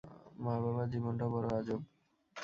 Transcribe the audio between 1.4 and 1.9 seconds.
আজব!